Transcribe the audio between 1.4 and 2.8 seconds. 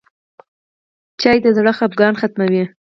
د زړه خفګان ختموي.